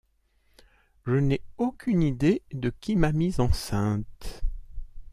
Je 1.05 1.11
n’ai 1.13 1.41
aucune 1.59 2.01
idée 2.01 2.41
de 2.53 2.71
qui 2.71 2.95
m’a 2.95 3.11
mise 3.11 3.39
enceinte. 3.39 4.41